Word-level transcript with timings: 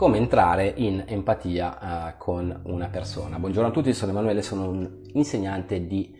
come 0.00 0.16
entrare 0.16 0.72
in 0.76 1.04
empatia 1.06 1.78
uh, 1.78 2.16
con 2.16 2.60
una 2.62 2.88
persona. 2.88 3.38
Buongiorno 3.38 3.68
a 3.68 3.70
tutti, 3.70 3.92
sono 3.92 4.12
Emanuele, 4.12 4.40
sono 4.40 4.66
un 4.66 4.90
insegnante 5.12 5.86
di 5.86 6.16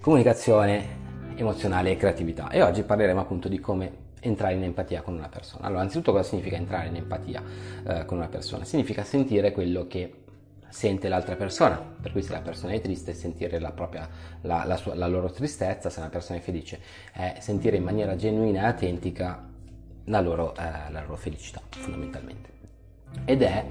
comunicazione 0.00 1.34
emozionale 1.34 1.90
e 1.90 1.96
creatività 1.96 2.50
e 2.50 2.62
oggi 2.62 2.84
parleremo 2.84 3.18
appunto 3.18 3.48
di 3.48 3.58
come 3.58 4.12
entrare 4.20 4.54
in 4.54 4.62
empatia 4.62 5.02
con 5.02 5.14
una 5.14 5.28
persona. 5.28 5.66
Allora, 5.66 5.80
anzitutto 5.80 6.12
cosa 6.12 6.22
significa 6.22 6.54
entrare 6.54 6.86
in 6.86 6.94
empatia 6.94 7.42
uh, 7.42 8.04
con 8.04 8.18
una 8.18 8.28
persona? 8.28 8.64
Significa 8.64 9.02
sentire 9.02 9.50
quello 9.50 9.88
che 9.88 10.14
sente 10.68 11.08
l'altra 11.08 11.34
persona, 11.34 11.76
per 12.00 12.12
cui 12.12 12.22
se 12.22 12.30
la 12.30 12.40
persona 12.40 12.72
è 12.72 12.80
triste 12.80 13.14
sentire 13.14 13.58
la, 13.58 13.72
propria, 13.72 14.08
la, 14.42 14.62
la, 14.64 14.76
sua, 14.76 14.94
la 14.94 15.08
loro 15.08 15.28
tristezza, 15.28 15.90
se 15.90 15.98
la 15.98 16.08
persona 16.08 16.38
è 16.38 16.40
felice 16.40 16.78
è 17.12 17.34
sentire 17.40 17.78
in 17.78 17.82
maniera 17.82 18.14
genuina 18.14 18.62
e 18.62 18.66
autentica 18.66 19.48
la 20.04 20.20
loro, 20.20 20.54
eh, 20.56 20.90
la 20.90 21.00
loro 21.00 21.16
felicità 21.16 21.60
fondamentalmente. 21.70 22.52
Ed 23.24 23.42
è 23.42 23.64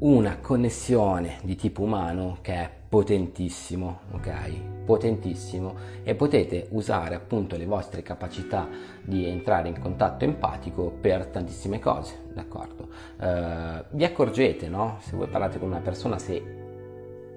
una 0.00 0.38
connessione 0.38 1.38
di 1.42 1.56
tipo 1.56 1.82
umano 1.82 2.38
che 2.40 2.52
è 2.54 2.70
potentissimo, 2.88 4.00
ok? 4.12 4.84
Potentissimo 4.84 5.74
e 6.02 6.14
potete 6.14 6.68
usare 6.70 7.14
appunto 7.14 7.56
le 7.56 7.66
vostre 7.66 8.02
capacità 8.02 8.68
di 9.02 9.26
entrare 9.26 9.68
in 9.68 9.78
contatto 9.78 10.24
empatico 10.24 10.90
per 11.00 11.26
tantissime 11.26 11.80
cose, 11.80 12.14
d'accordo? 12.32 12.88
Uh, 13.18 13.84
vi 13.90 14.04
accorgete, 14.04 14.68
no? 14.68 14.98
Se 15.00 15.16
voi 15.16 15.26
parlate 15.26 15.58
con 15.58 15.68
una 15.68 15.80
persona, 15.80 16.18
se 16.18 16.56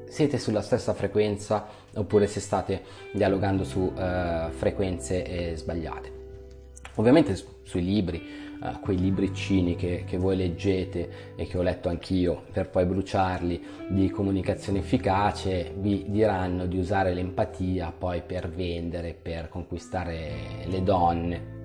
siete 0.08 0.38
sulla 0.38 0.62
stessa 0.62 0.94
frequenza 0.94 1.66
oppure 1.96 2.28
se 2.28 2.40
state 2.40 2.84
dialogando 3.12 3.64
su 3.64 3.80
uh, 3.80 4.52
frequenze 4.52 5.24
eh, 5.24 5.56
sbagliate. 5.56 6.21
Ovviamente 6.96 7.36
sui 7.64 7.84
libri 7.84 8.22
uh, 8.60 8.80
quei 8.82 8.98
libricini 8.98 9.76
che, 9.76 10.04
che, 10.06 10.18
voi 10.18 10.36
leggete 10.36 11.34
e 11.36 11.48
che 11.48 11.58
ho 11.58 11.62
letto 11.62 11.88
anch'io 11.88 12.44
per 12.52 12.70
poi 12.70 12.86
bruciarli 12.86 13.64
di 13.90 14.10
comunicazione 14.10 14.80
efficace 14.80 15.74
vi 15.78 16.06
diranno 16.10 16.66
di 16.66 16.78
usare 16.78 17.14
l'empatia 17.14 17.94
poi 17.98 18.22
per 18.22 18.50
vendere, 18.50 19.14
per 19.20 19.48
conquistare 19.48 20.66
le 20.66 20.84
donne. 20.84 21.60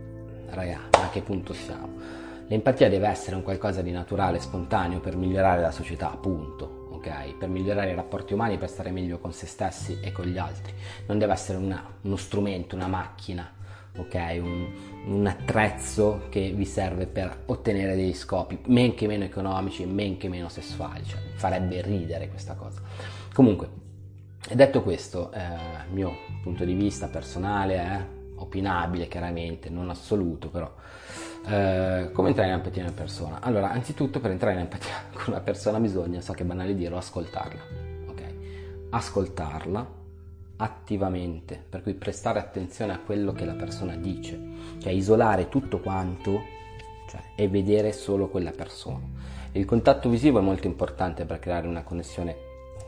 Raga, 0.49 0.83
a 0.91 1.11
che 1.11 1.23
punto 1.23 1.53
siamo? 1.53 2.25
L'empatia 2.47 2.89
deve 2.89 3.09
essere 3.09 3.35
un 3.35 3.43
qualcosa 3.43 3.83
di 3.83 3.91
naturale, 3.91 4.39
spontaneo 4.39 5.01
per 5.01 5.17
migliorare 5.17 5.61
la 5.61 5.73
società, 5.73 6.13
appunto, 6.13 6.87
ok? 6.93 7.37
Per 7.37 7.49
migliorare 7.49 7.91
i 7.91 7.95
rapporti 7.97 8.35
umani, 8.35 8.57
per 8.57 8.69
stare 8.69 8.93
meglio 8.93 9.19
con 9.19 9.33
se 9.33 9.47
stessi 9.47 9.99
e 10.01 10.13
con 10.13 10.27
gli 10.27 10.39
altri. 10.39 10.73
Non 11.09 11.19
deve 11.19 11.33
essere 11.33 11.59
una, 11.59 11.85
uno 12.03 12.15
strumento, 12.15 12.77
una 12.77 12.87
macchina 12.87 13.53
ok? 13.97 14.39
Un, 14.41 14.67
un, 15.07 15.27
attrezzo 15.27 16.27
che 16.29 16.51
vi 16.51 16.65
serve 16.65 17.07
per 17.07 17.43
ottenere 17.47 17.95
degli 17.95 18.15
scopi, 18.15 18.59
men 18.67 18.95
che 18.95 19.07
meno 19.07 19.25
economici, 19.25 19.85
men 19.87 20.17
che 20.17 20.29
meno 20.29 20.49
sessuali, 20.49 21.05
cioè 21.05 21.21
farebbe 21.35 21.83
ridere 21.83 22.29
questa 22.29 22.55
cosa. 22.55 22.81
Comunque, 23.33 23.69
detto 24.53 24.83
questo, 24.83 25.33
eh, 25.33 25.41
mio 25.91 26.13
punto 26.43 26.65
di 26.65 26.75
vista 26.75 27.09
personale 27.09 27.75
è 27.75 28.07
opinabile 28.37 29.09
chiaramente, 29.09 29.71
non 29.71 29.91
assoluto 29.91 30.49
però. 30.49 30.73
Eh, 31.49 32.11
come 32.13 32.29
entrare 32.29 32.49
in 32.49 32.55
empatia 32.55 32.83
con 32.83 32.93
una 32.93 33.03
persona? 33.03 33.41
Allora, 33.41 33.71
anzitutto 33.71 34.21
per 34.21 34.31
entrare 34.31 34.55
in 34.55 34.61
empatia 34.61 34.95
con 35.13 35.25
una 35.29 35.41
persona 35.41 35.79
bisogna, 35.79 36.21
so 36.21 36.33
che 36.33 36.43
è 36.43 36.47
banale 36.47 36.75
dirlo, 36.75 36.97
ascoltarla, 36.97 37.61
ok? 38.09 38.23
Ascoltarla 38.91 39.96
attivamente, 40.57 41.63
per 41.69 41.83
cui 41.83 41.95
prestare 41.95 42.39
attenzione 42.39 42.93
a 42.93 42.99
quello 42.99 43.33
che 43.33 43.45
la 43.45 43.55
persona 43.55 43.97
dice, 43.97 44.39
cioè 44.79 44.93
isolare 44.93 45.49
tutto 45.49 45.81
quanto 45.81 46.43
cioè, 47.09 47.21
e 47.35 47.49
vedere 47.49 47.93
solo 47.93 48.29
quella 48.29 48.53
persona. 48.53 49.05
Il 49.53 49.65
contatto 49.65 50.09
visivo 50.09 50.39
è 50.39 50.43
molto 50.43 50.67
importante 50.67 51.25
per 51.25 51.39
creare 51.39 51.67
una 51.67 51.83
connessione, 51.83 52.37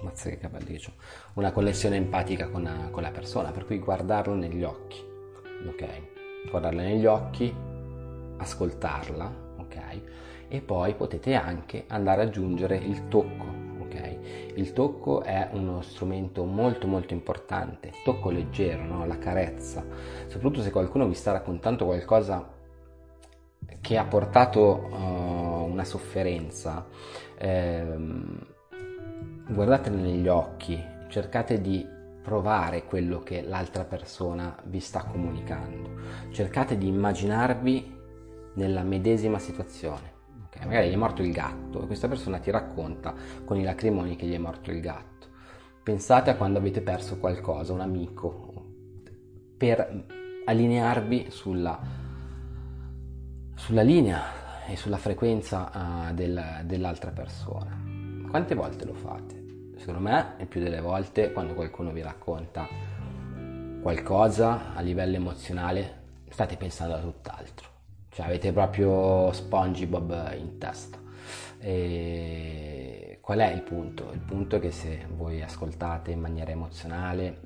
mazza 0.02 0.28
che 0.28 0.38
capelli 0.38 0.78
che 0.78 0.90
una 1.34 1.52
connessione 1.52 1.96
empatica 1.96 2.48
con 2.48 2.62
la, 2.62 2.88
con 2.90 3.02
la 3.02 3.10
persona, 3.10 3.50
per 3.50 3.64
cui 3.64 3.78
guardarlo 3.78 4.34
negli 4.34 4.62
occhi, 4.62 5.02
ok? 5.66 6.50
Guardarla 6.50 6.82
negli 6.82 7.06
occhi, 7.06 7.54
ascoltarla, 8.36 9.32
ok? 9.58 9.78
E 10.48 10.60
poi 10.60 10.94
potete 10.94 11.34
anche 11.34 11.84
andare 11.88 12.22
ad 12.22 12.28
aggiungere 12.28 12.76
il 12.76 13.08
tocco 13.08 13.67
il 14.54 14.72
tocco 14.72 15.22
è 15.22 15.48
uno 15.52 15.80
strumento 15.82 16.44
molto 16.44 16.86
molto 16.86 17.14
importante, 17.14 17.92
tocco 18.02 18.30
leggero, 18.30 18.84
no? 18.84 19.06
la 19.06 19.18
carezza, 19.18 19.84
soprattutto 20.26 20.62
se 20.62 20.70
qualcuno 20.70 21.06
vi 21.06 21.14
sta 21.14 21.32
raccontando 21.32 21.84
qualcosa 21.84 22.56
che 23.80 23.96
ha 23.96 24.04
portato 24.04 24.88
uh, 24.90 25.70
una 25.70 25.84
sofferenza, 25.84 26.86
ehm, 27.38 28.46
guardatele 29.48 29.96
negli 29.96 30.26
occhi, 30.26 30.82
cercate 31.08 31.60
di 31.60 31.86
provare 32.22 32.84
quello 32.84 33.20
che 33.20 33.42
l'altra 33.42 33.84
persona 33.84 34.56
vi 34.64 34.80
sta 34.80 35.04
comunicando, 35.04 35.90
cercate 36.32 36.76
di 36.76 36.88
immaginarvi 36.88 37.96
nella 38.54 38.82
medesima 38.82 39.38
situazione 39.38 40.17
Okay, 40.48 40.66
magari 40.66 40.88
gli 40.88 40.94
è 40.94 40.96
morto 40.96 41.22
il 41.22 41.30
gatto 41.30 41.82
e 41.82 41.86
questa 41.86 42.08
persona 42.08 42.38
ti 42.38 42.50
racconta 42.50 43.14
con 43.44 43.58
i 43.58 43.64
lacrimoni 43.64 44.16
che 44.16 44.26
gli 44.26 44.32
è 44.32 44.38
morto 44.38 44.70
il 44.70 44.80
gatto. 44.80 45.26
Pensate 45.82 46.30
a 46.30 46.36
quando 46.36 46.58
avete 46.58 46.80
perso 46.80 47.18
qualcosa, 47.18 47.74
un 47.74 47.80
amico, 47.80 48.64
per 49.56 50.06
allinearvi 50.46 51.26
sulla, 51.30 51.78
sulla 53.54 53.82
linea 53.82 54.66
e 54.66 54.76
sulla 54.76 54.96
frequenza 54.96 55.70
uh, 56.10 56.14
del, 56.14 56.62
dell'altra 56.64 57.10
persona. 57.10 57.78
Quante 58.30 58.54
volte 58.54 58.84
lo 58.86 58.94
fate? 58.94 59.46
Secondo 59.76 60.00
me, 60.00 60.34
il 60.38 60.46
più 60.46 60.62
delle 60.62 60.80
volte, 60.80 61.32
quando 61.32 61.54
qualcuno 61.54 61.92
vi 61.92 62.02
racconta 62.02 62.66
qualcosa 63.82 64.74
a 64.74 64.80
livello 64.80 65.16
emozionale, 65.16 65.96
state 66.28 66.56
pensando 66.56 66.94
a 66.94 67.00
tutt'altro 67.00 67.77
cioè 68.10 68.26
avete 68.26 68.52
proprio 68.52 69.32
SpongeBob 69.32 70.34
in 70.38 70.58
testa. 70.58 70.98
E 71.60 73.18
qual 73.20 73.40
è 73.40 73.52
il 73.52 73.62
punto? 73.62 74.10
Il 74.12 74.20
punto 74.20 74.56
è 74.56 74.60
che 74.60 74.70
se 74.70 75.06
voi 75.16 75.42
ascoltate 75.42 76.12
in 76.12 76.20
maniera 76.20 76.50
emozionale 76.50 77.40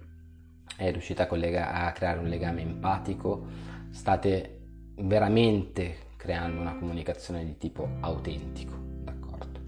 e 0.76 0.90
riuscite 0.90 1.22
a, 1.22 1.26
collega- 1.26 1.72
a 1.72 1.92
creare 1.92 2.18
un 2.18 2.28
legame 2.28 2.60
empatico, 2.60 3.46
state 3.90 4.60
veramente 4.96 6.10
creando 6.16 6.60
una 6.60 6.76
comunicazione 6.76 7.44
di 7.44 7.56
tipo 7.56 7.88
autentico, 8.00 8.74
d'accordo? 9.02 9.60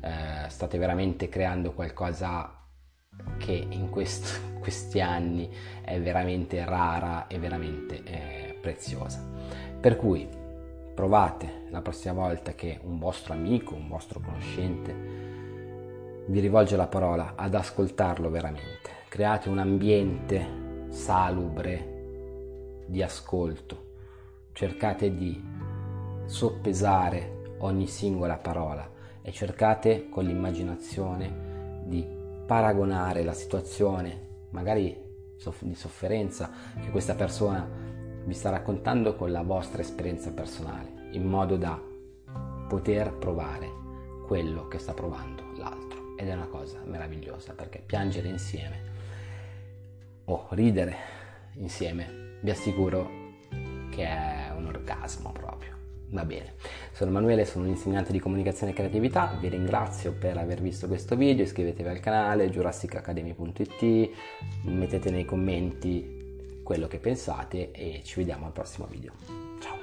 Eh, 0.00 0.48
state 0.48 0.78
veramente 0.78 1.28
creando 1.28 1.72
qualcosa 1.72 2.58
che 3.36 3.66
in 3.68 3.90
quest- 3.90 4.40
questi 4.60 5.00
anni 5.00 5.50
è 5.82 6.00
veramente 6.00 6.64
rara 6.64 7.26
e 7.26 7.38
veramente 7.38 8.02
eh, 8.04 8.58
preziosa. 8.60 9.22
Per 9.80 9.96
cui 9.96 10.28
provate 10.98 11.66
la 11.68 11.80
prossima 11.80 12.12
volta 12.14 12.54
che 12.54 12.80
un 12.82 12.98
vostro 12.98 13.32
amico, 13.32 13.76
un 13.76 13.86
vostro 13.86 14.18
conoscente 14.18 14.92
vi 16.26 16.40
rivolge 16.40 16.74
la 16.74 16.88
parola 16.88 17.34
ad 17.36 17.54
ascoltarlo 17.54 18.28
veramente. 18.30 18.90
Create 19.08 19.48
un 19.48 19.60
ambiente 19.60 20.88
salubre 20.88 22.80
di 22.84 23.00
ascolto. 23.00 23.84
Cercate 24.50 25.14
di 25.14 25.40
soppesare 26.24 27.54
ogni 27.58 27.86
singola 27.86 28.36
parola 28.36 28.90
e 29.22 29.30
cercate 29.30 30.08
con 30.08 30.24
l'immaginazione 30.24 31.84
di 31.84 32.04
paragonare 32.44 33.22
la 33.22 33.34
situazione, 33.34 34.46
magari 34.50 35.00
di 35.60 35.74
sofferenza 35.76 36.50
che 36.80 36.90
questa 36.90 37.14
persona 37.14 37.97
vi 38.28 38.34
sta 38.34 38.50
raccontando 38.50 39.16
con 39.16 39.32
la 39.32 39.40
vostra 39.40 39.80
esperienza 39.80 40.30
personale, 40.32 41.08
in 41.12 41.24
modo 41.24 41.56
da 41.56 41.80
poter 42.68 43.14
provare 43.14 43.66
quello 44.26 44.68
che 44.68 44.78
sta 44.78 44.92
provando 44.92 45.42
l'altro. 45.56 46.14
Ed 46.18 46.28
è 46.28 46.34
una 46.34 46.46
cosa 46.46 46.78
meravigliosa 46.84 47.54
perché 47.54 47.82
piangere 47.84 48.28
insieme 48.28 48.96
o 50.26 50.46
ridere 50.50 50.94
insieme 51.54 52.36
vi 52.42 52.50
assicuro 52.50 53.08
che 53.90 54.04
è 54.04 54.52
un 54.54 54.66
orgasmo 54.66 55.32
proprio. 55.32 55.76
Va 56.10 56.26
bene, 56.26 56.54
sono 56.92 57.10
Emanuele, 57.10 57.46
sono 57.46 57.64
un 57.64 57.70
insegnante 57.70 58.12
di 58.12 58.18
comunicazione 58.18 58.72
e 58.72 58.74
creatività, 58.74 59.38
vi 59.40 59.48
ringrazio 59.48 60.12
per 60.12 60.36
aver 60.36 60.60
visto 60.60 60.86
questo 60.86 61.16
video, 61.16 61.44
iscrivetevi 61.44 61.88
al 61.88 62.00
canale 62.00 62.50
jurassicacademy.it, 62.50 64.10
mettete 64.64 65.10
nei 65.10 65.24
commenti 65.24 66.17
quello 66.68 66.86
che 66.86 66.98
pensate 66.98 67.70
e 67.70 68.02
ci 68.04 68.16
vediamo 68.16 68.44
al 68.44 68.52
prossimo 68.52 68.86
video. 68.90 69.77